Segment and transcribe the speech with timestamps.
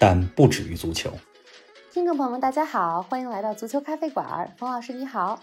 [0.00, 1.10] 但不止于足球。
[1.90, 4.54] 听众朋友们，大家好，欢迎来到足球咖啡馆。
[4.56, 5.42] 冯老师你好，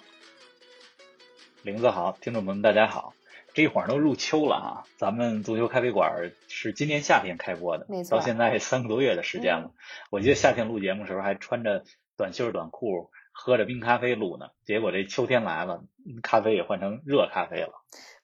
[1.64, 3.14] 林子好，听众朋友们大家好。
[3.54, 9.72] 这一会儿都入秋了啊，咱们足球咖啡馆是今年夏天开播的，没错到现在三个多月的时间了。
[10.10, 11.84] 我记得夏天录节目的时候还穿着
[12.16, 14.48] 短袖短裤，喝着冰咖啡录呢。
[14.64, 15.84] 结果这秋天来了，
[16.24, 17.74] 咖啡也换成热咖啡了。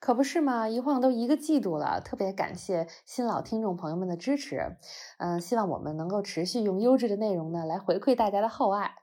[0.00, 4.76] 可不是嘛，一晃都一个季度了，特别感谢新老听众朋友们的支持。
[5.18, 8.96] 嗯，希望我们能够持续用优质的内容呢来回馈大家的厚爱。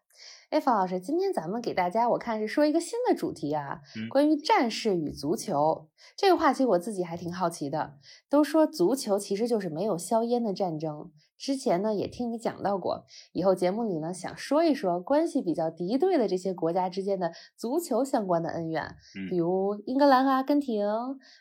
[0.49, 7.93] 哎，方老师，今天咱们给大家我看是说一个新的主题啊，嗯关于战士与足球这个话题，我自己还挺好奇的。
[8.29, 20.85] 都说足球其实就是没有硝烟的战争，之前呢也听你讲到过，以后节目里呢想说一说关系比较敌对的这些国家之间的足球相关的恩怨，嗯比如英格兰和阿根廷、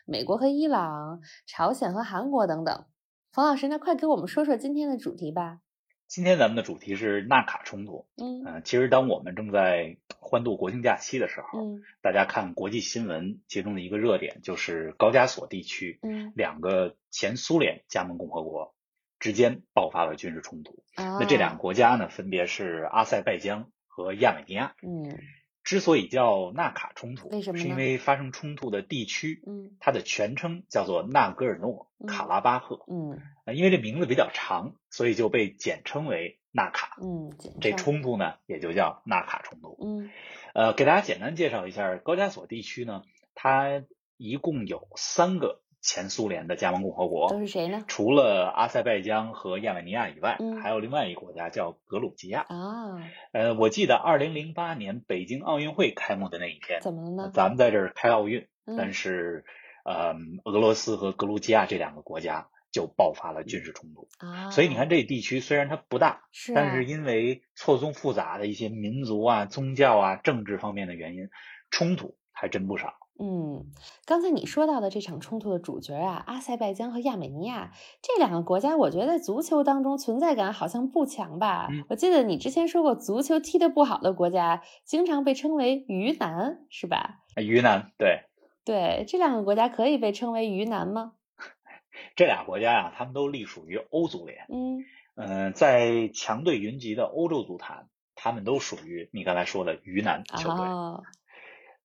[0.05, 2.85] 美国和伊朗、朝鲜和韩国等等。
[3.33, 5.59] 冯老师，那快给我们说说今天的主题吧。
[6.07, 8.07] 今天咱们的主题是纳卡冲突。
[8.17, 18.73] 嗯嗯、其实当我们正在欢度国庆假期的时候，嗯大家看国际新闻，其中的一个热点就是高加索地区嗯，两个前苏联加盟共和国
[19.19, 20.83] 之间爆发了军事冲突。
[20.95, 24.75] 那那这两个国家呢，分别是阿塞拜疆和亚美尼亚。
[24.81, 25.17] 嗯
[25.61, 32.85] 之所以叫纳卡冲突，为什么是因为发生冲突的地区，嗯它的全称叫做纳戈尔诺卡拉巴赫。
[32.87, 36.97] 嗯呃因为这名字比较长，所以就被简称为纳卡。
[37.03, 37.31] 嗯，
[37.61, 39.77] 这冲突呢，也就叫纳卡冲突。
[39.83, 40.09] 嗯
[40.55, 43.03] 呃，给大家简单介绍一下高加索地区呢，
[43.35, 43.83] 它
[44.17, 47.83] 一共有三个前苏联的加盟共和国，都是谁呢？
[47.87, 52.41] 除了阿塞拜疆和亚美尼亚以外，嗯还有另外一个国家叫格鲁吉亚。
[52.49, 53.01] 啊，
[53.31, 57.31] 呃，我记得二零零八年北京奥运会开幕的那一天，怎么了呢？
[57.33, 59.45] 咱们在这儿开奥运，嗯但是
[59.85, 60.13] 呃，
[60.43, 64.09] 俄罗斯和格鲁吉亚这两个国家就爆发了军事冲突。
[64.17, 71.29] 啊，所以你看，这地区虽然它不大，是啊，但是因为错综复杂的一些民族啊、宗教啊、政治方面的原因，
[71.71, 72.95] 冲突还真不少。
[73.21, 73.65] 嗯，
[74.05, 81.67] 刚才你说到的这场冲突的主角啊，阿塞拜疆和亚美尼亚这两个国家，我觉得在足球当中存在感好像不强吧？
[81.69, 87.19] 嗯我记得你之前说过，足球踢得不好的国家经常被称为鱼腩，是吧？
[87.35, 88.23] 鱼腩对
[88.63, 91.13] 对，这两个国家可以被称为鱼腩吗？
[92.15, 94.45] 这俩国家呀、他们都隶属于欧足联。
[94.47, 94.85] 嗯
[95.15, 100.65] 嗯、在强队云集的欧洲足坛，他们都属于你刚才说的鱼腩球队。
[100.65, 101.03] 哦，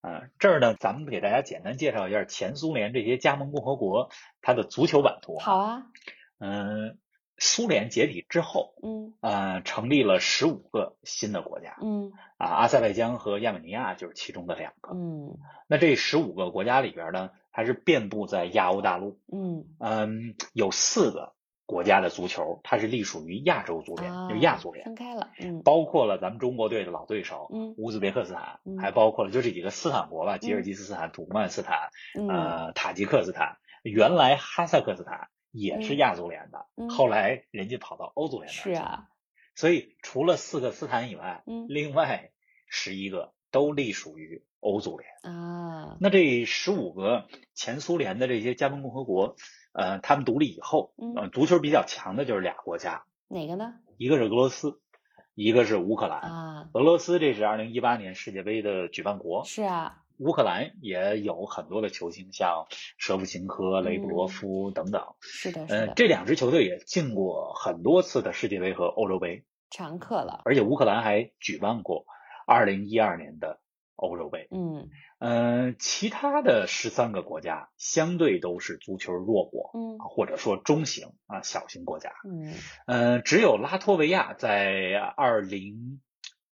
[0.06, 4.10] 嗯，这儿呢，咱们给大家简单介绍一下前苏联这些加盟共和国
[4.42, 5.38] 它的足球版图。
[5.38, 5.86] 好，啊，
[6.38, 6.98] 嗯、
[7.38, 14.92] 苏联解体之后，嗯呃，成立了十五个新的国家嗯啊，阿塞拜疆和亚美尼亚就是其中的两个。
[14.94, 19.18] 嗯那这十五个国家里边呢，还是遍布在亚欧大陆。
[19.32, 21.33] 嗯嗯，有四个
[21.66, 25.62] 国家的足球，它是隶属于亚洲足联，啊，就是亚足联，分开了，嗯。
[25.62, 39.08] 包括了咱们中国队的老对手嗯乌兹别克斯坦，嗯还包括了就这几个斯坦国吧，吉尔吉斯斯坦、土库曼斯坦、嗯呃塔吉克斯坦，原来哈萨克斯坦也是嗯亚足联的，嗯后来人家跑到欧足联那儿去了，是啊，
[39.54, 42.30] 所以除了四个斯坦以外，嗯另外
[42.68, 45.10] 十一个都隶属于欧足联。
[45.22, 49.36] 啊，那这十五个前苏联的这些加盟共和国，
[49.74, 53.74] 呃，他们独立以后，嗯呃，足球比较强的就是俩国家，哪个呢？
[53.96, 54.80] 一个是俄罗斯，
[55.34, 56.20] 一个是乌克兰。
[56.20, 62.66] 啊，俄罗斯这是二零一八年世界杯的举办国，是啊，乌克兰也有很多的球星，像
[62.98, 65.02] 舍甫琴科、雷布罗夫等等。
[65.20, 72.06] 是的，是呃，的，这两支球队也进过很多次的世界杯和欧洲杯，常客了，而且乌克兰还举办过
[72.46, 73.58] 二零一二年的
[73.96, 74.48] 欧洲杯。
[74.50, 74.88] 嗯
[75.18, 82.12] 嗯，其他的十三个国家相对都是足球弱国，嗯或者说中型啊小型国家。
[82.28, 82.52] 嗯
[82.86, 86.00] 嗯，只有拉脱维亚在二零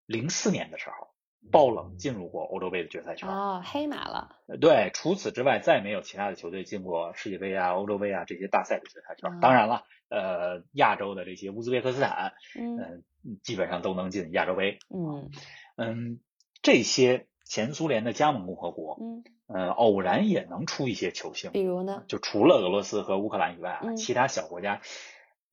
[0.07, 1.09] 零四年的时候
[1.51, 3.29] 爆冷进入过欧洲杯的决赛圈。
[3.29, 9.31] 哦，黑马了，呃对，除此之外，再没有其他的球队进过世界杯啊、欧洲杯啊这些大赛的决赛圈。
[9.33, 12.79] 啊当然了，呃，亚洲的这些乌兹别克斯坦，嗯
[13.25, 14.79] 嗯、基本上都能进亚洲杯。
[14.89, 15.31] 嗯
[15.77, 16.21] 嗯，
[16.63, 21.61] 这些前苏联的加盟共和国，嗯，呃，偶然也能出一些球星比。
[21.61, 22.03] 如呢？
[22.09, 24.81] 就除了俄罗斯和乌克兰以外啊，嗯其他小国家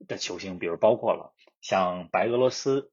[0.07, 2.89] 的球星，比如包括了像白俄罗斯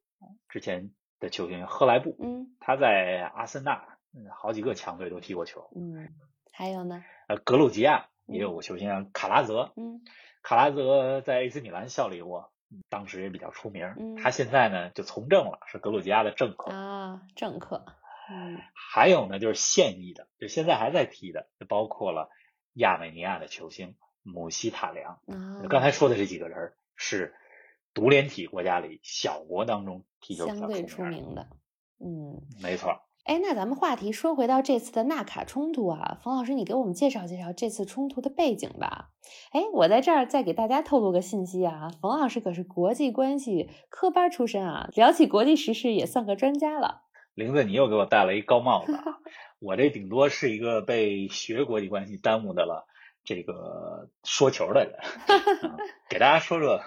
[0.49, 5.71] 之前的球星赫莱布，嗯他在阿森纳嗯好几个强队都踢过球。
[5.77, 6.09] 嗯，
[6.51, 7.05] 还有呢？
[7.29, 10.01] 呃，格鲁吉亚也有个球星啊卡拉泽，嗯
[10.43, 12.51] 卡拉泽在 AC 米兰效力过，
[12.89, 13.95] 当时也比较出名。
[14.01, 16.73] 嗯他现在呢就从政了，是格鲁吉亚的政客。
[16.73, 17.85] 啊，政客，
[18.29, 22.31] 嗯还有呢就是现役的，就现在还在踢的，就包括了
[22.75, 25.21] 亚美尼亚的球星姆希塔良。
[25.27, 27.35] 啊，刚才说的这几个人是
[27.95, 31.49] 独联体国家里小国当中踢球相对出出名的。
[32.01, 32.43] 嗯。
[32.63, 39.11] 没错儿，哎，那咱们话题说回到这次的纳卡冲突啊，冯老师，你给我们介绍介绍这次冲突的背景吧。
[39.53, 47.03] 哎，我在这儿再给大家透露个信息啊，冯老师可是国际关系科班出身啊，聊起国际时事也算个专家了。
[47.37, 49.05] 玲子，你又给我戴了一高帽子啊！
[49.61, 52.87] 我这顶多是一个被学国际关系耽误的了，
[53.25, 54.99] 这个说球的人。
[55.63, 55.77] 嗯
[56.09, 56.81] 给大家说说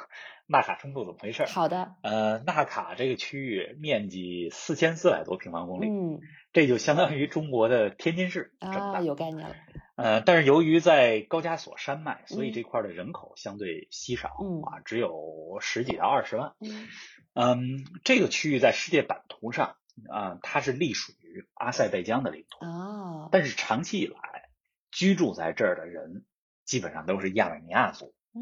[0.47, 1.45] 纳卡冲突怎么回事儿。
[1.45, 6.19] 好的，呃，纳卡这个区域面积四千四百多平方公里，嗯
[6.51, 9.01] 这就相当于中国的天津市这么啊，大。
[9.01, 9.55] 有概念了，
[9.97, 16.53] 呃，但是由于在高加索山脉，所以嗯这块儿的人口相对稀少、嗯啊，只有十几到二十万。
[16.59, 16.87] 嗯
[17.35, 19.75] 嗯，这个区域在世界版图上
[20.09, 24.49] 啊、它是隶属于阿塞拜疆的领土，哦，但是长期以来
[24.91, 26.23] 居住在这儿的人
[26.65, 28.13] 基本上都是亚美尼亚族。
[28.33, 28.41] 嗯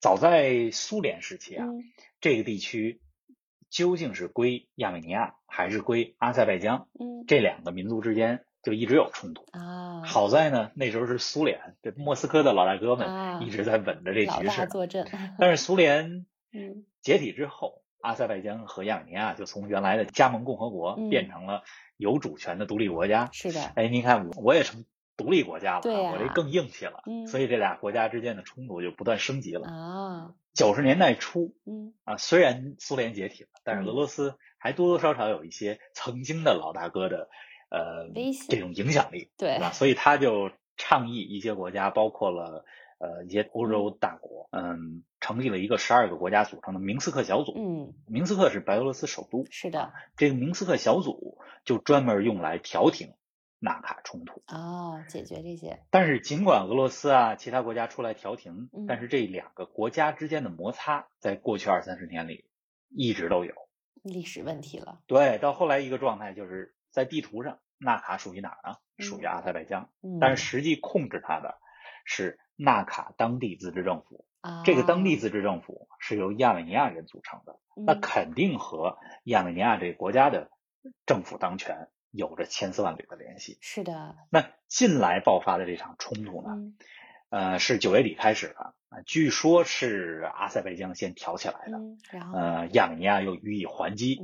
[0.00, 1.84] 早在苏联时期啊，嗯
[2.20, 3.00] 这个地区
[3.70, 9.46] 究竟是归亚美尼亚还是归阿塞拜疆，嗯这两个民族之间就一直有冲突。
[9.52, 14.66] 啊，好在呢，那时候是苏联，这莫斯科的老大哥啊们一直在稳着这局势。
[14.66, 15.06] 坐镇，
[15.38, 21.08] 但是苏联 嗯解体之后，阿塞拜疆和亚美尼亚就从原来的加盟共和国嗯。
[21.08, 21.62] 变成了
[21.96, 23.30] 有主权的独立国家。
[23.32, 24.84] 是的，哎，您看我我也成
[25.16, 27.26] 独立国家了我这更硬气了，嗯。
[27.26, 29.68] 所以这俩国家之间的冲突就不断升级了。
[29.68, 31.94] 啊，九十年代初嗯。
[32.04, 33.86] 啊，虽然苏联解体了，但是嗯。
[33.86, 37.28] 俄罗斯还多多少少有一些曾经的老大哥的
[37.70, 38.10] 呃
[38.48, 39.70] 这种影响力，对对吧？
[39.70, 42.64] 所以他就倡议一些国家，包括了
[43.02, 47.52] 呃一些欧洲大国，嗯，成立了一个十二个国家组成的明斯克小组。
[47.56, 53.14] 嗯，明斯克是白俄罗斯首都，是的，这个明斯克小组就专门用来调停
[53.58, 54.44] 纳卡冲突。
[54.46, 62.44] 哦，解决这些，但是尽管俄罗斯啊其他国家出来调停嗯，但是这两个国家之间的摩擦，在过去二三十年里
[62.88, 63.52] 一直都有。
[64.04, 68.76] 历史问题了，对，到后来一个状态就是在地图上，纳卡属于哪儿呢？
[68.76, 71.58] 嗯属于阿塞拜疆，嗯，但是实际控制它的
[72.04, 74.26] 是纳卡当地自治政府。
[74.40, 80.50] 啊，这个当地自治政府是由亚美尼亚人组成的，那嗯肯定和亚美尼亚这个国家的
[81.06, 83.58] 政府当权有着千丝万缕的联系。
[83.60, 86.74] 是的，那近来爆发的这场冲突呢，嗯
[87.30, 94.20] 呃，是九月底开始的，啊，据说是阿塞拜疆先挑起来的，嗯，然后呃，亚美尼亚又予以还击。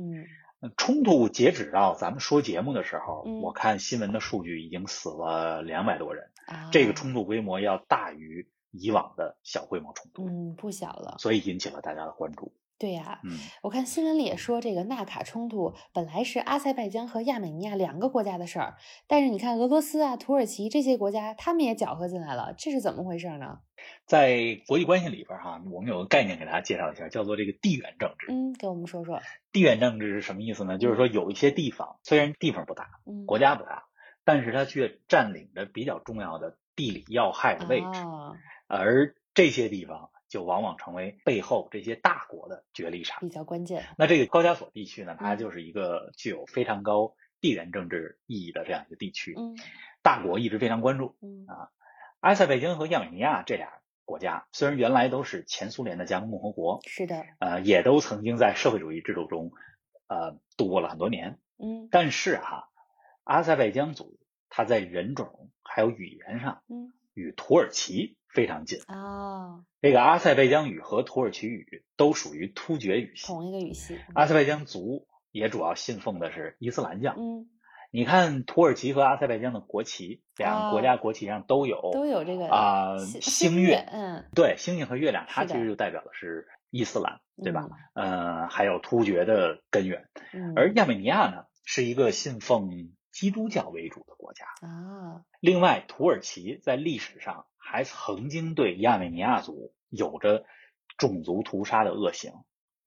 [0.75, 12.51] 冲突截止到咱们说节目的时候，嗯我看新闻的数据已经死了两百多人，啊，这个冲突规模要大于以往的小规模冲突，嗯不小了，所以引起了大家的关注。
[12.77, 23.59] 对呀、嗯，我看新闻里也说，这个纳卡冲突本来是阿塞拜疆和亚美尼亚两个国家的事儿，但是你看俄罗斯啊、土耳其这些国家，他们也搅和进来了，这是怎么回事呢？
[24.05, 28.27] 在国际关系里边哈，我们有个概念给大家介绍一下，叫做这个地缘政治。
[28.31, 29.19] 嗯，给我们说说。
[29.51, 30.77] 地缘政治是什么意思呢？
[30.77, 33.87] 就是说有一些地方虽然地方不大，嗯，国家不大，
[34.23, 43.19] 但是它却占领着比较重要的地理要害的位置，啊，而这些地方就往往成为背后这些大国的角力场。
[43.21, 43.85] 比较关键。
[43.97, 49.57] 那这个高加索地区呢，它嗯就是一个具有非常高地缘政治意义的这样一个地区，嗯
[50.01, 51.17] 大国一直非常关注。
[51.21, 51.45] 嗯
[52.21, 59.51] 阿塞拜疆和亚美尼亚这俩国家虽然原来都是前苏联的加盟共和国，是的，呃，也都曾经在社会主义制度中，
[60.07, 62.68] 呃，度过了很多年，嗯但是哈、
[63.29, 64.17] 阿塞拜疆族
[64.49, 68.79] 它在人种还有语言上嗯与土耳其非常近。
[68.87, 73.99] 哦，这个阿塞拜疆语和土耳其语都属于突厥语系，同一个语系。
[74.15, 77.13] 阿塞拜疆族也主要信奉的是伊斯兰教。
[77.19, 77.47] 嗯，
[77.91, 87.69] 你看土耳其和阿塞拜疆的国旗，两个国家国旗上都有哦都有这个啊、星星月，嗯，对，星星和月亮，它其实就代表的是伊斯兰，对吧？
[87.93, 90.09] 呃，还有突厥的根源。
[90.33, 90.53] 嗯？
[90.53, 92.69] 嗯，而亚美尼亚呢，是一个信奉
[93.19, 94.45] 基督教为主的国家。
[94.61, 100.45] 啊，另外，土耳其在历史上还曾经对亚美尼亚族有着
[100.97, 102.31] 种族屠杀的恶行，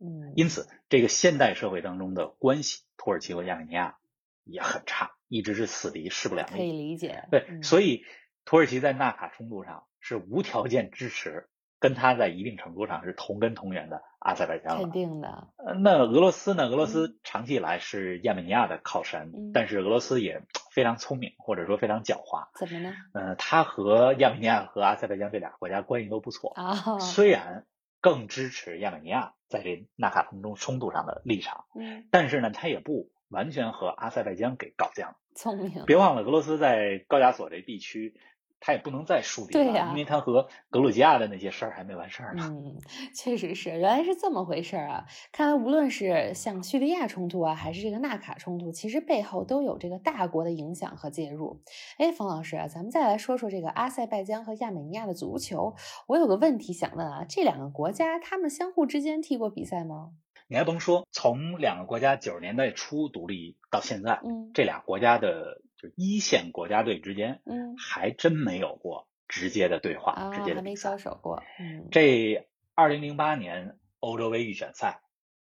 [0.01, 3.99] 嗯，因此，这个现代社会当中的关系，土耳其和亚美尼亚
[4.45, 6.73] 也很差，一直是死敌，势不两立可以。
[6.73, 7.29] 理解。
[7.31, 8.07] 对，嗯所以
[8.47, 11.51] 土耳其在纳卡冲突上是无条件支持
[11.83, 14.93] 跟他在一定程度上是同根同源的阿塞拜疆了肯。
[14.93, 16.69] 定的，呃那俄罗斯呢？
[16.69, 22.47] 俄罗斯长期以来是亚美尼亚的靠山，嗯但是俄罗斯也非常聪明，或者说非常狡猾。
[22.55, 22.95] 怎么呢？
[23.15, 27.67] 呃，他和亚美尼亚和阿塞拜疆这俩国家关系都不错，啊，虽然
[28.01, 35.17] 更支持亚美尼亚在这纳卡隆中冲突上的立场，嗯，但是呢，他也不完全和阿塞拜疆给搞僵。
[35.35, 38.15] 聪明，别忘了，俄罗斯在高加索这地区，
[38.64, 42.49] 他也不能再树敌了，因为他和格鲁吉亚的那些事儿还没完事儿呢。
[42.49, 42.78] 嗯，
[43.12, 45.04] 确实是，原来是这么回事儿啊！
[45.33, 51.61] 看来无论是像叙利亚冲突啊，还是这个纳卡冲突，其实背后都有这个大国的影响和介入。
[51.99, 55.75] 哎，冯老师啊，咱们再来说说这个阿塞拜疆和亚美尼亚的足球。
[56.07, 60.12] 我有个问题想问啊，这两个国家他们相互之间踢过比赛吗？
[60.47, 71.11] 你还甭说，从两个国家九十年代初独立到现在，嗯这俩国家的就一线国家队之间，嗯还真没有过直接的对话、啊，直接的比赛还没交。
[71.11, 71.43] 手过。
[71.59, 75.01] 嗯，这二零零八年欧洲杯预选赛，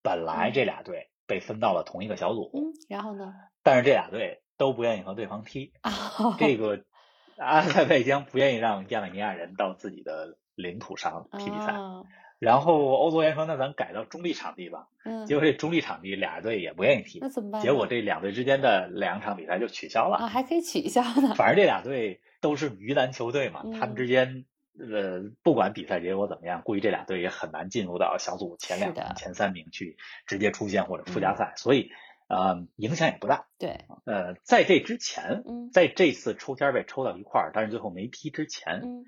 [0.01, 3.33] 本来这俩队被分到了同一个小组，嗯，然后呢？
[3.61, 5.73] 但是这俩队都不愿意和对方踢。
[5.81, 5.91] 啊，
[6.39, 6.85] 这个
[7.37, 12.03] 阿塞拜疆不愿意让亚美尼亚人到自己的领土上踢比赛，啊
[12.43, 17.61] 然后欧足联说：“那咱改到中立场地吧。”嗯，结果这中立场地俩队也不愿意踢那，怎么办？
[17.61, 20.17] 结果这两队之间的两场比赛就取消了。
[20.17, 21.33] 啊还可以取消呢。
[21.35, 24.45] 反正这俩队都是鱼腩球队嘛，嗯他们之间
[24.77, 31.91] 呃不管比赛结果怎么样，估计这俩队也很难进入到小组前两名、前三名去直接出线或者附嗯加赛，所以
[32.27, 33.45] 呃影响也不大。
[33.57, 39.05] 对，呃，在这之前，嗯在这次抽签被抽到一块儿，但是最后没踢之前，嗯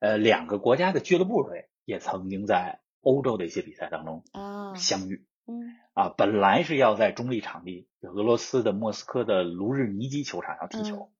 [0.00, 5.26] 呃，两个国家的俱乐部队也曾经在欧洲的一些比赛当中啊，相遇。
[5.46, 11.12] 嗯啊，本来是要在中立场地，就俄罗斯的莫斯科的卢日尼基球场上踢球，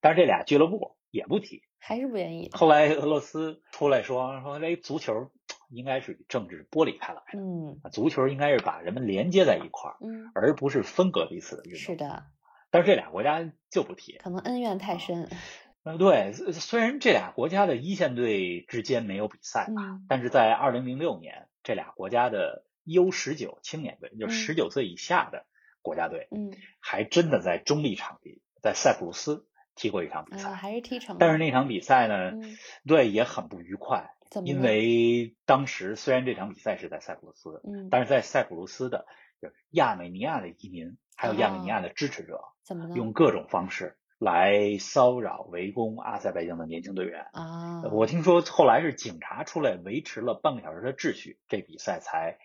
[0.00, 1.62] 但是这俩俱乐部也不踢。
[1.78, 2.50] 还是不愿意。
[2.52, 5.30] 后来俄罗斯出来说说，这足球
[5.70, 11.78] 应该是与政治剥离开来的，嗯啊足球应该是把人们连接在一块儿，嗯，而不是分隔彼此的运动。
[11.78, 12.24] 是的，
[12.70, 14.18] 但是这俩国家就不踢。
[14.18, 15.30] 可能恩怨太深。
[15.84, 19.68] 呃，对，虽虽然这俩国家的一线队之间没有比赛
[20.08, 25.46] 但是在二零零六年，这俩国家的 U 十九青年队，就嗯十九岁以下的
[25.80, 30.52] 国家队，嗯还真的在中立场地，在塞浦路斯踢过一场比啊，赛。
[30.52, 31.16] 还是踢成。
[31.18, 32.56] 但是那场比赛呢，嗯
[32.86, 34.10] 对也很不愉快，
[34.44, 39.06] 因为当时虽然这场比赛是在塞浦路斯，嗯，但是在塞浦路斯的
[39.40, 42.94] 就是亚美尼亚的移民，还有亚美尼亚的支持者，怎么呢？
[42.96, 47.26] 用各种方式来骚扰、围攻阿塞拜疆的年轻队员。
[47.32, 52.38] 啊，我听说后来是警察出来维持了半个小时的秩序，这比赛才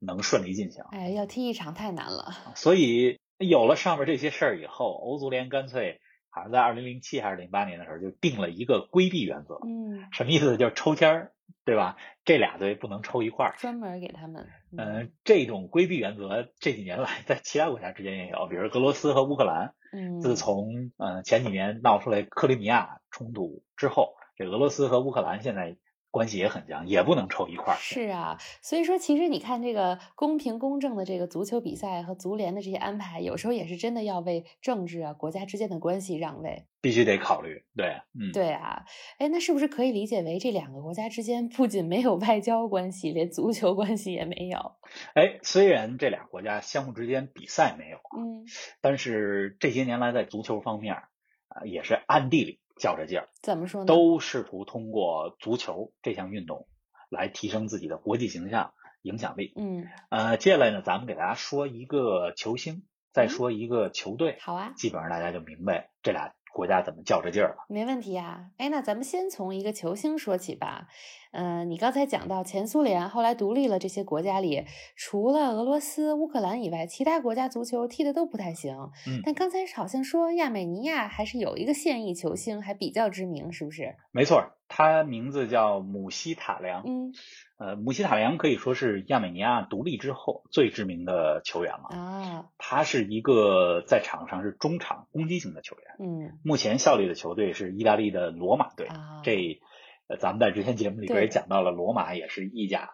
[0.00, 0.82] 能顺利进行。
[0.90, 2.32] 哎，要踢一场太难了。
[2.54, 10.56] 所以有了上面这些事儿以后，欧足联干脆好像在二零零七还是零八年的时候就定了一个规避原则，嗯，什么意思？
[10.56, 11.32] 就是抽签儿，
[11.64, 11.96] 对吧？
[12.24, 13.54] 这俩队不能抽一块儿。
[13.58, 14.48] 专门给他们。
[14.76, 25.76] 嗯、这种规避原则这几年来在其他国家之间也有，比如俄罗斯和乌克兰，嗯，自从呃前几年闹出来克里米亚冲突之后，这俄罗斯和乌克兰现在
[26.10, 27.76] 关系也很僵，也不能凑一块儿。
[27.78, 36.66] 是啊，所以说其实你看这个公平公正的这个足球比赛和足联的这些安排，有时候也是真的要为政治啊、国家之间的关系让位。
[36.80, 37.64] 必须得考虑。
[37.76, 38.84] 对，嗯，对啊，
[39.18, 44.76] 哎，那是不是可以理解为这两个国家之间不仅没有外交关系，连足球关系也没有？
[45.14, 48.46] 哎，虽然这俩国家相互之间比赛没有，嗯，
[48.80, 51.02] 但是这些年来在足球方面
[51.48, 53.86] 啊、也是暗地里较着劲儿，怎么说呢？
[53.86, 56.68] 都试图通过足球这项运动
[57.08, 59.52] 来提升自己的国际形象、影响力。
[59.56, 67.64] 嗯，呃，接下来呢，咱们给大家说一个球星，再嗯说一个球队，好啊，基本上大家就明白这俩国家怎么较着劲儿了。
[67.68, 68.46] 没问题啊。
[68.56, 70.88] 哎，那咱们先从一个球星说起吧。
[71.30, 78.74] 呃，你刚才讲到前苏联后来独立了，这些国家里，除了俄罗斯、乌克兰以外，其他国家足球踢的都不太行。
[79.06, 83.94] 嗯但刚才好像说亚美尼亚还是有一个现役球星，还比较知名，是不是？
[84.10, 86.82] 没错儿，他名字叫姆希塔良。
[86.86, 87.12] 嗯
[87.58, 91.88] 呃，姆希塔良可以说是亚美尼亚独立之后最知名的球员了。
[91.90, 98.86] 啊，他是一个在场上是中场攻击型的球员，嗯目前效力的球队是意大利的罗马队。
[98.86, 99.60] 啊，这
[100.06, 102.90] 呃，咱们在之前节目里边也讲到了，罗马也是意甲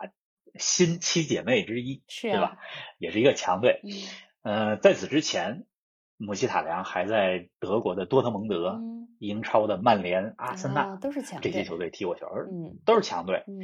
[0.58, 2.58] 新七姐妹之一，是啊对吧？
[2.98, 3.80] 也是一个强队。
[3.84, 3.90] 嗯
[4.44, 5.64] 呃，在此之前，
[6.16, 13.44] 姆希塔良还在德国的多特蒙德、嗯英超的曼联、阿森纳、啊都是强队这些球队踢过球，嗯都是强队。
[13.46, 13.62] 嗯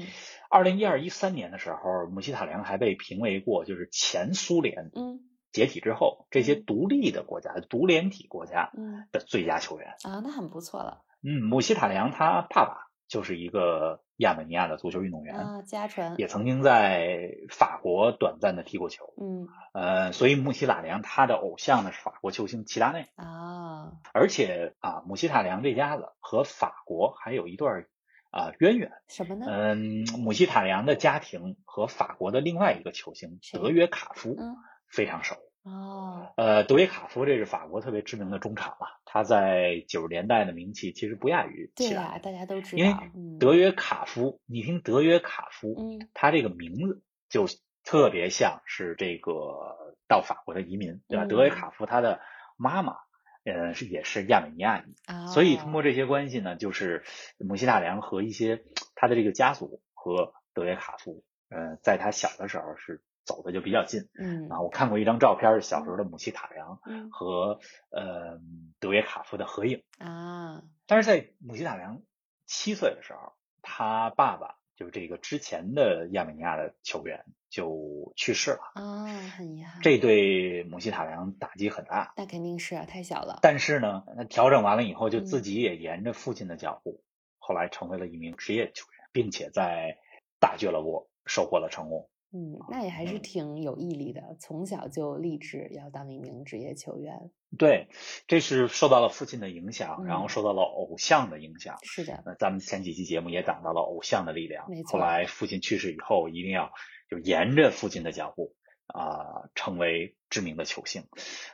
[0.48, 5.20] 二零一二一三年的时候，姆希塔良还被评为过就是前苏联嗯
[5.52, 9.88] 解体之后这些嗯独立的国家、独联体国家嗯的最佳球员。
[10.04, 11.02] 啊，那很不错了。
[11.22, 19.12] 嗯，姆希塔良他爸爸就是一个亚美尼亚的足球运动员，啊，家传，也曾经在法国短暂的踢过球。
[19.20, 27.86] 嗯呃，所以穆希塔良他的偶像呢是法国球星齐达内，啊，而且啊，穆希塔良这家子和法国还有一段
[28.30, 28.92] 啊渊源。
[29.08, 29.46] 什么呢？
[29.48, 34.56] 嗯，姆希塔良的家庭和法国的另外一个球星德约卡夫嗯
[34.88, 35.36] 非常熟。
[35.70, 42.18] 哦，呃，德约卡夫这是法国特别知名的中场了，他在九十年代的名气其实不亚于对呀、齐达内。
[42.20, 42.60] 大家都。
[42.60, 46.08] 知道因为德约卡夫，你听德约卡夫，嗯。
[46.12, 47.46] 他这个名字就
[47.84, 51.24] 特别像是这个到法国的移民，对吧？
[51.24, 52.20] 嗯德约卡夫他的
[52.56, 52.96] 妈妈，
[53.44, 57.04] 呃，是也是亚美尼亚裔，啊，所以通过这些关系呢，就是
[57.38, 58.62] 姆希塔良和一些
[58.94, 64.60] 他的这个家族和德约卡夫，呃，在他小的时候是走的就比较近嗯啊。
[64.60, 67.60] 我看过一张照片，是小时候的姆希塔良嗯和
[67.90, 68.40] 呃
[68.80, 69.84] 德约卡夫的合影。
[69.98, 72.02] 啊，但是在姆希塔良
[72.46, 79.06] 七岁的时候，他爸爸就是这个之前的亚美尼亚的球员就去世了，啊，
[79.36, 82.12] 很遗憾，这对姆希塔良打击很大。
[82.16, 87.02] 那肯定是啊，太小了，但是呢，那调整完了以后，就嗯自己也沿着父亲的脚步，
[87.38, 89.98] 后来成为了一名职业球员，并且在
[90.40, 92.08] 大俱乐部收获了成功。
[92.32, 97.88] 嗯，那也还是嗯挺有毅力的，从小就立志要当一名职业球员，对，
[98.28, 101.76] 这是受到了父亲的影响，然后嗯受到了偶像的影响。
[101.82, 104.70] 是的，那咱们前几期节目也讲到了偶像的力量。
[104.70, 106.70] 没错后来父亲去世以后，一定要
[107.10, 108.54] 就沿着父亲的脚步
[108.86, 111.04] 啊、成为知名的球星。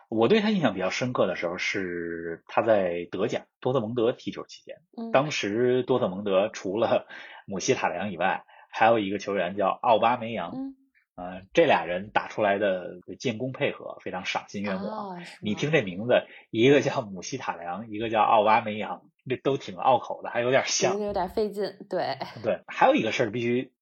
[0.09, 7.07] 我对他印象比较深刻的时候是他在德甲多特蒙德踢球期间，嗯，当时多特蒙德除了
[7.47, 8.45] 姆希塔良以外，
[8.77, 10.53] 还有一个球员叫奥巴梅扬。
[10.55, 10.77] 嗯，
[11.17, 14.85] 呃，这俩人打出来的进攻配合非常赏心悦目。
[14.87, 21.01] 哦，你听这名字，一个叫姆希塔良，一个叫奥巴梅扬，这都挺拗口的，还有点 像。
[21.01, 23.73] 有点费劲，对，对，还有一个事儿必须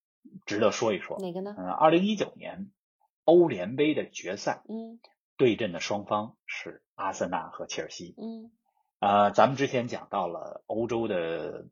[0.47, 1.19] 值得说一说。
[1.19, 1.57] 哪个呢？
[1.59, 2.71] 嗯，二零一九年
[3.25, 5.01] 欧联杯的决赛嗯
[5.37, 8.15] 对阵的双方是阿森纳和切尔西。
[8.17, 8.53] 嗯
[9.01, 11.67] 呃，咱们之前讲到了欧洲的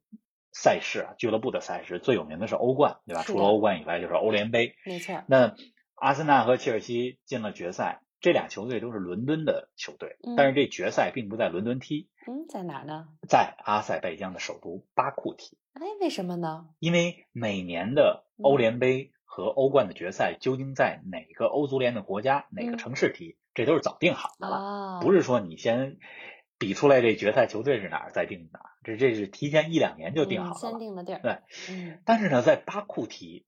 [0.52, 3.22] 赛事啊，俱乐部的赛事最有名的是欧冠，对吧？
[3.22, 4.74] 除了欧冠以外，就是欧联杯。
[4.84, 5.54] 没错，那
[5.94, 13.08] 阿森纳和切尔西进了决赛，这俩球队都是伦敦的球队，嗯但是这决赛并不在伦敦踢，嗯，在哪儿呢？
[13.28, 15.56] 在阿塞拜疆的首都巴库踢。
[15.72, 16.66] 哎，为什么呢？
[16.78, 25.96] 因为每年的嗯欧联杯和欧冠的决赛究竟在哪个欧足联的国家、哪个嗯城市踢，这都是早定好的了，啊，不是说你先
[26.62, 30.70] 比出来这决赛球队是哪儿再定哪儿，这这是提前一两年就定嗯好的了。
[30.70, 31.38] 先定的地儿，对，
[31.70, 33.44] 嗯，但是呢，在巴库踢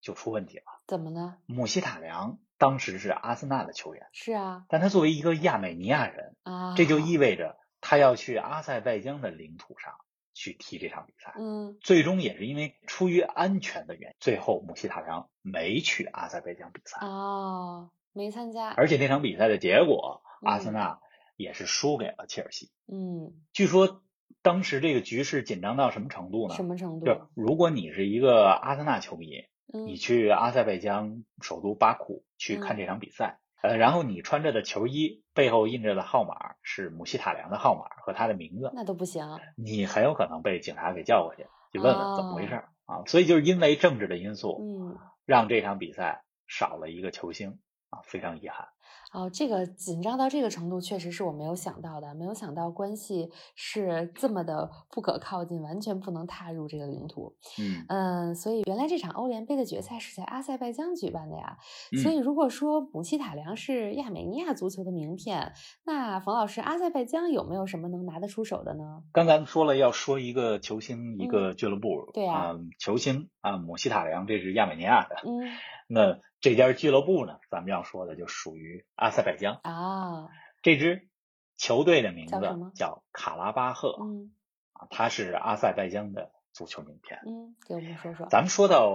[0.00, 0.64] 就出问题了。
[0.86, 1.38] 怎么呢？
[1.46, 9.94] 姆希塔良当时是阿森纳的球员，是啊，但他作为一个亚美尼亚人，啊，这就意味着他要去阿塞拜疆的领土上
[10.32, 11.34] 去踢这场比赛。
[11.38, 21.00] 嗯最终也是因为出于安全的原因，最后姆希塔良没去阿塞拜疆比赛，哦，没参加，而且那场比赛的结果，嗯阿森纳
[21.36, 22.70] 也是输给了切尔西。
[22.86, 24.02] 嗯，据说
[24.42, 26.54] 当时这个局势紧张到什么程度呢？
[26.54, 27.28] 什么程度就？
[27.34, 43.02] 如果你是一个阿森纳球迷，嗯你去阿塞拜疆首都巴库去看嗯这场比赛，呃，然后你穿着的球衣背后印着的号码是姆希塔良的号码和他的名字，那都不行，你很有可能被警察给叫过去，去问问怎么回事哦儿、啊。
[43.06, 44.98] 所以就是因为政治的因素，嗯。
[45.26, 47.58] 让这场比赛少了一个球星
[47.90, 48.68] 啊，非常遗憾。
[49.12, 52.14] 哦，这个紧张到这个程度，确实是我没有想到的。
[52.14, 57.34] 没有想到关系是这么的不可靠近，完全不能踏入这个领土。
[57.58, 61.56] 嗯嗯，所以原来这场欧联杯的决赛是在阿塞拜疆举办的呀。
[62.02, 65.52] 所嗯以如果说姆希塔良是亚美尼亚足球的名片，
[65.84, 69.02] 那冯老师，阿塞拜疆有没有什么能拿得出手的呢？
[69.12, 75.40] 刚咱们说了要说一个球星，一个俱乐部，嗯对啊嗯球星啊，姆希塔良这是亚美尼亚的，嗯
[75.86, 79.60] 那这家俱乐部呢，咱们要说的就属于阿塞拜疆。
[79.62, 80.28] 啊，
[80.62, 81.08] 这支
[81.56, 82.36] 球队的名字
[82.74, 84.32] 叫卡拉巴赫，嗯
[84.72, 87.20] 啊，它是阿塞拜疆的足球名片。
[87.26, 88.26] 嗯，给我们说说。
[88.28, 88.90] 咱们说到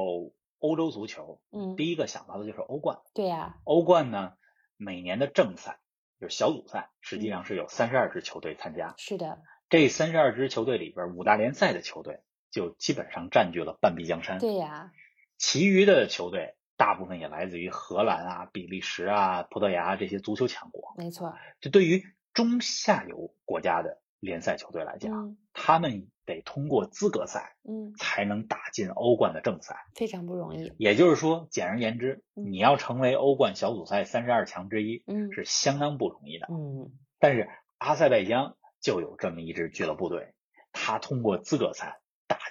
[0.60, 3.00] 欧洲足球，嗯，第一个想到的就是欧冠。
[3.14, 4.34] 对呀、欧冠呢，
[4.78, 5.80] 每年的正赛
[6.20, 8.94] 就是小组赛，实际嗯上是有三十二支球队参加。
[8.98, 12.20] 是的，这三十二支球队里边，五大联赛的球队
[12.52, 14.38] 就基本上占据了半壁江山。
[14.40, 14.92] 对呀、
[15.38, 20.94] 其余的球队大部分也来自于荷兰啊、比利时啊、葡萄牙这些足球强国。
[20.98, 21.34] 没错。
[21.60, 22.04] 就对于
[22.34, 29.86] 中下游国家的联赛球队来讲，嗯他们得通过资格赛嗯，才能打进欧冠的正赛。
[29.96, 30.72] 非常不容易。
[30.78, 36.48] 也就是说，简而言之，嗯你要成为欧冠小组赛三十二强之一，嗯是相当不容易的。
[36.50, 40.34] 嗯但是阿塞拜疆就有这么一支俱乐部队，
[40.72, 42.01] 他通过资格赛打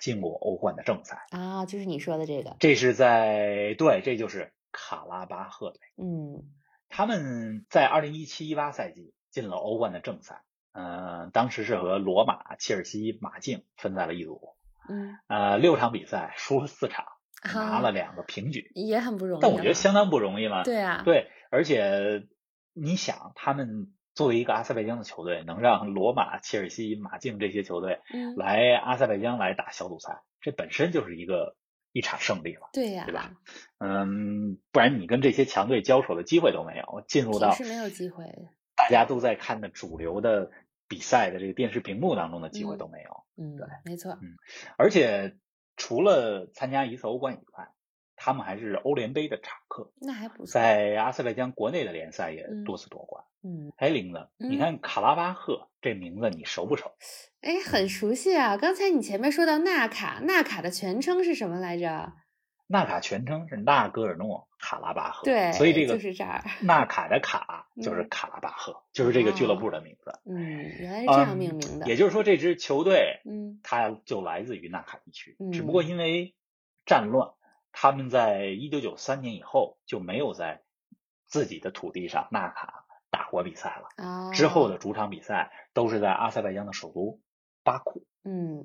[0.00, 2.56] 进过欧冠的正赛啊，就是你说的这个。
[2.58, 5.80] 这是在对，这就是卡拉巴赫队。
[5.96, 6.50] 嗯，
[6.88, 14.56] 他们在二零一七一八赛季进了欧冠的正赛，嗯，当时是和罗马、切尔西、马竞分在了一组。
[14.88, 17.04] 嗯，呃，六场比赛输了四场，
[17.54, 19.42] 拿了两个平局，也很不容易。
[19.42, 20.64] 但我觉得相当不容易嘛。
[20.64, 22.26] 对啊，对，而且
[22.72, 28.00] 你想，他们作为一个阿塞拜疆的球队，能让罗马、切尔西、马竞这些球队
[28.36, 31.56] 来阿塞拜疆来打小组赛，这本身就是一个
[31.92, 32.68] 一场胜利了。
[32.74, 33.32] 对呀，对吧？
[33.78, 38.26] 嗯，不然你跟这些强队交手的机会都没有，进入到是没有机会，
[38.76, 40.50] 大家都在看的主流的。
[40.90, 44.34] 比赛的这个电视屏幕当中的机会都没有，嗯，对，没错，嗯，
[44.76, 45.36] 而且
[45.76, 47.68] 除了参加一次欧冠以外，
[48.22, 56.92] 他们还是欧联杯的常客，那还不错，在阿塞拜疆国内的联赛也多次夺冠，嗯，哎，玲子，你看卡拉巴赫这名字你熟不熟？
[57.40, 62.12] 哎，很熟悉啊，刚才你前面说到纳卡，纳卡的全称是什么来着？
[62.66, 66.44] 纳卡全称是纳戈尔诺卡拉巴赫，对，所以这个就是这儿。
[66.60, 70.12] 纳卡的卡就是卡拉巴赫，就是这个俱乐部的名字。
[70.24, 70.36] 嗯，
[70.78, 71.86] 原来是这样命名的。
[71.88, 76.36] 也就是说，这支球队，嗯，它就来自于纳卡地区，嗯，只不过因为
[76.86, 77.30] 战乱，
[77.72, 80.62] 他们在一九九三年以后就没有在
[81.26, 84.04] 自己的土地上纳卡打过比赛了。
[84.04, 87.20] 啊，之后的主场比赛都是在阿塞拜疆的首都
[87.62, 88.04] 巴库。
[88.24, 88.64] 嗯。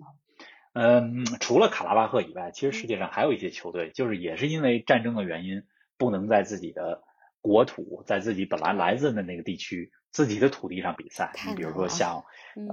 [0.78, 5.63] 嗯，除了卡拉巴赫以外，其实世界上还有一些球队，就是也是因为战争的原因，
[5.98, 7.02] 不能在自己的
[7.39, 11.34] 国土，在自己本来来自的那个地区、自己的土地上比赛。
[11.45, 12.23] 你比如说像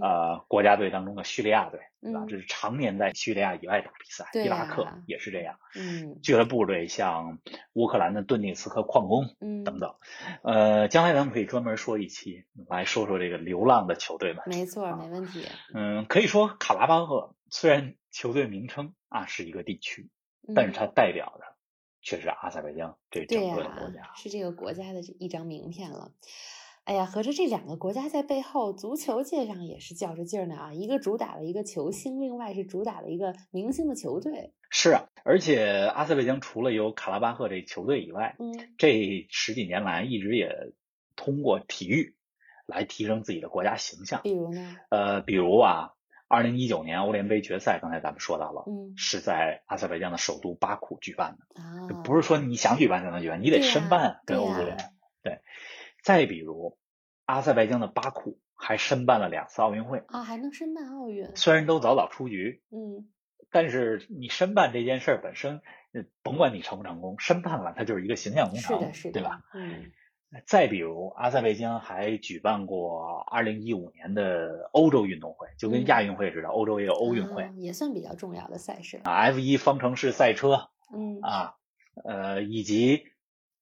[0.00, 2.24] 呃国家队当中的叙利亚队，对吧？
[2.28, 4.31] 这是常年在叙利亚以外打比赛。
[4.33, 5.59] 伊拉克也是这样。
[5.74, 7.40] 嗯，俱乐部队像
[7.72, 9.96] 乌克兰的顿涅茨克矿工嗯等等。
[10.42, 14.44] 呃，将来咱们可以专门说一期来说说这个流浪的球队们。
[14.46, 15.44] 没错，没问题。
[15.74, 17.35] 嗯，可以说卡拉巴赫。
[17.50, 20.09] 虽然球队名称啊是一个地区，
[20.55, 21.57] 但是它代表的
[22.02, 26.12] 却是阿塞拜疆这整个国家，是这个国家的一张名片了。
[26.85, 30.73] 哎呀，合着这两个国家在背后足球界上也是较着劲儿呢啊！
[30.73, 34.53] 一个主打了一个球星，另外是主打了一个明星的球队。
[34.71, 40.73] 是啊，而且阿塞拜疆除了有卡拉巴赫这球队以外，嗯，这十几年来一直也
[41.14, 42.16] 通过体育
[42.66, 44.21] 来提升自己的国家形象。
[44.23, 44.77] 比如呢？
[44.90, 45.92] 呃，比如啊。
[46.35, 54.79] 二零一九年欧联杯决赛，刚才咱们说到了，嗯，是在阿塞拜疆的首都巴库举办的，啊，不是说你想举办就能举办，你得申办跟欧足联。
[56.03, 56.77] 对，再比如，
[57.25, 63.09] 阿塞拜疆的巴库还申办了两次奥运会啊，还能申办奥运，虽然都早早出局，嗯，
[63.51, 65.62] 但是你申办这件事本身，
[66.23, 69.43] 甭管你成不成功，申办了它就是一个形象工程，是的，是的，对吧？
[69.55, 69.93] 嗯。
[70.47, 79.12] 再比如，阿塞拜疆还举办过二零一五年的欧洲运动会，就跟亚运会似的，欧洲也有欧运会，也算比较重要的赛事啊。
[79.12, 81.57] F 一方程式赛车，嗯啊，
[82.03, 83.05] 呃，以及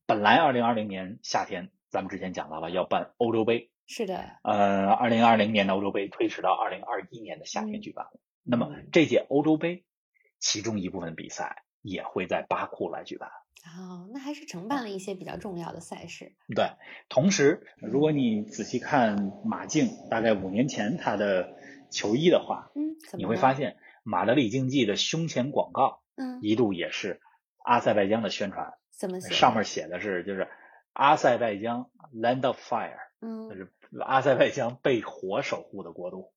[0.06, 8.12] 本来二零二零年夏天，咱们之前讲到了要办欧洲杯，是的，呃，二零二零年的欧洲杯推迟到二零二一年的夏天举办了。
[8.44, 9.84] 那么这届欧洲杯，
[10.38, 13.28] 其中一部分比赛也会在巴库来举办。
[13.76, 16.32] 哦，那还是承办了一些比较重要的赛事。
[16.54, 16.70] 对，
[17.08, 21.52] 同时，如果你仔细看马竞大概五年前他的
[21.90, 27.20] 球衣的话，嗯，你会发现马德里竞技的胸前广告，嗯，一度也是
[27.64, 28.72] 阿塞拜疆的宣传。
[28.92, 29.34] 怎么写？
[29.34, 30.48] 上面写的是就是
[30.92, 36.32] 阿塞拜疆 Land of Fire，嗯，就是阿塞拜疆被火守护的国度，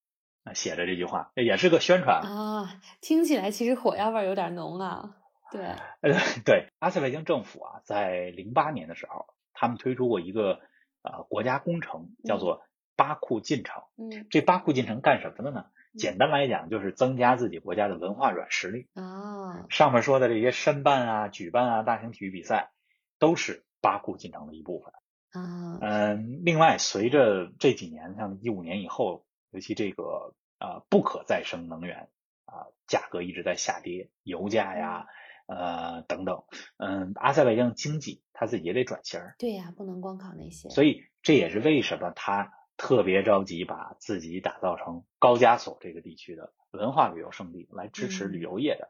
[0.53, 2.79] 写着这句话，也是个宣传啊。
[3.01, 5.17] 听起来其实火药味有点浓啊。
[5.51, 5.61] 对，
[6.01, 10.59] 呃，对，阿塞拜疆政府啊，在零八年的时候，他们推出过一个
[11.03, 12.63] 呃国家工程，叫做
[12.95, 13.83] 巴库进程。
[13.97, 15.65] 嗯，这巴库进程干什么的呢？
[15.95, 18.87] 简单来讲，就是增加自己国家的文化软实力。
[18.95, 22.71] 啊，上面说的这些申办啊、举办啊大型体育比赛，
[23.19, 24.91] 都是巴库进程的一部分。
[25.29, 32.09] 啊，嗯，另外，随着这几年，像一五年以后，尤其这个啊不可再生能源
[32.45, 35.05] 啊价格一直在下跌，油价呀。
[35.45, 36.45] 呃，等等，
[36.77, 40.69] 嗯，阿塞拜疆经济它自己也得转型儿，对呀，不能光靠那些。
[40.69, 48.89] 所以这也是为什么他特别着急把自己打造成高加索这个地区的文化旅游胜地，来支持旅游业的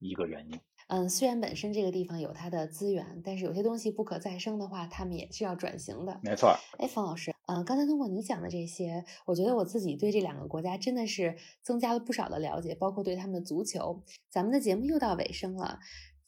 [0.00, 0.56] 一个原因。
[0.56, 0.60] 嗯，
[1.08, 6.20] 虽然本身这个地方有它的资源，但是有些东西不可再生的话，他们也是要转型的。
[6.22, 6.54] 没错。
[6.78, 14.02] 哎，方老师，嗯，刚才通过你讲的这些，我觉得我自己对这两个国家真的是增加了不少的了解，包括对他们的足球。
[14.30, 15.78] 咱们的节目又到尾声了。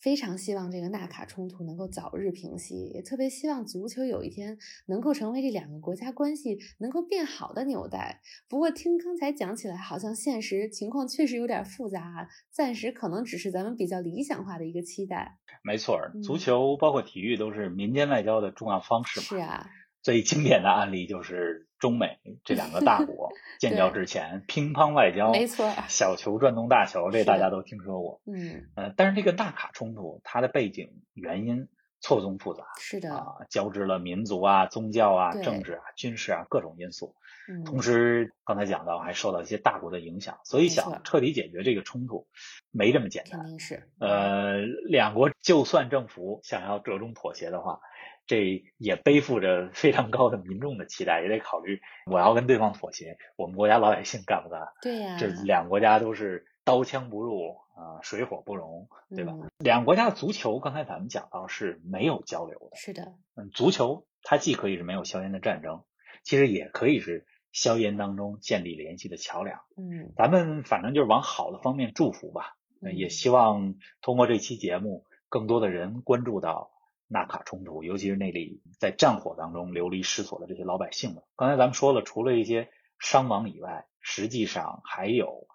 [0.05, 8.21] 非常希望这个纳卡冲突能够早日平息，也特别希望足球有一天能够成为这两个国家关系能够变好的纽带。
[8.47, 15.39] 不过听刚才讲起来，好像现实情况确实有点复杂啊，暂时可能只是咱们比较理想化的一个期待。
[15.63, 19.25] 没错，足球包括体育都是民间外交的重要方式嘛。
[19.25, 19.71] 是啊。
[20.05, 28.21] 最经典的案例就是中美这两个大国 建交之前，乒乓外交，没错，小球转动大球，这大家都听说过。
[28.27, 31.69] 嗯，呃，但是这个纳卡冲突，它的背景原因
[32.03, 37.17] 错综复杂，是的啊，交织了民族啊、宗教啊、政治啊、军事啊各种因素。
[37.49, 42.27] 嗯，同时刚才讲到，还受到一些大国的影响，所以想彻底解决这个冲突，
[42.71, 43.41] 没这么简单。
[43.41, 43.89] 肯定是。
[44.01, 47.81] 呃，两国就算政府想要折中妥协的话。
[48.27, 54.69] 这也背负着非常高的民众的期待，也得考虑我要跟对方妥协，我们国家老百姓干不干？
[54.81, 59.35] 对呀，这两个国家都是刀枪不入啊，水火不容，对吧？
[59.59, 65.85] 两个国家的足球，刚才咱们讲到是没有交流的，是的，嗯，足球它既可以是没有硝烟的战争，
[66.23, 69.61] 其实也可以是硝烟当中建立联系的桥梁。
[69.77, 76.71] 嗯，咱们反正就是往好的方面祝福吧，嗯也希望通过这期节目，更多的人关注到。
[77.07, 81.23] 纳卡冲突，尤其是那里在战火当中流离失所的这些老百姓们。
[81.37, 85.47] 刚才咱们说了，除了一些伤亡以外，实际上还有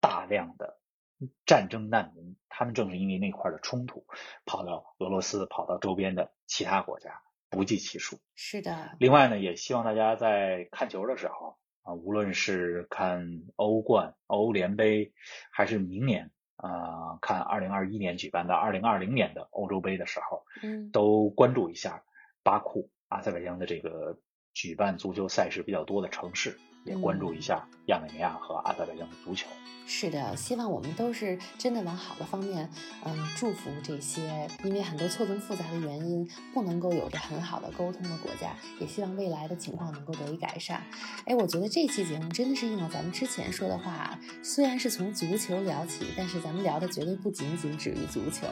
[0.00, 0.78] 大量的
[1.46, 4.06] 战争难民，他们正是因为那块的冲突，
[4.44, 8.20] 跑到俄罗斯，跑到周边的其他国家，不计其数。
[8.34, 8.96] 是的。
[8.98, 15.12] 另外呢，也希望大家在看球的时候啊，无论是看欧冠、欧联杯，
[15.50, 16.30] 还是明年。
[16.62, 22.02] 呃，看二零二一年举办的二零二零年的欧洲杯的时候，嗯，都关注一下
[22.42, 24.18] 巴库阿塞拜疆的这个
[24.52, 26.58] 举办足球赛事比较多的城市。
[26.84, 29.46] 也关注一下亚美尼亚和阿塞拜疆的足球。
[29.86, 32.70] 是的，希望我们都是真的往好的方面，
[33.04, 38.54] 嗯，祝福这些因为很多错综复杂的原因不能够有着很好的沟通的国家。
[38.78, 40.80] 也希望未来的情况能够得以改善。
[41.24, 48.46] 哎，我觉得这期节目真的是应了咱们之前说的话，虽然是从足球聊起，但是咱们聊的绝对不仅仅止于足球。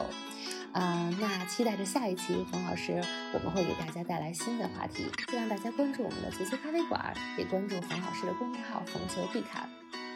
[0.73, 3.01] 啊，那期待着下一期冯老师，
[3.33, 5.05] 我们会给大家带来新的话题。
[5.29, 9.69] 希望大家关注我们的足球咖啡馆，也关注冯老师的公众号“冯球必看”。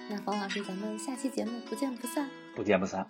[0.09, 3.07] 那冯老师，咱们下期节目不见不散，不见不散。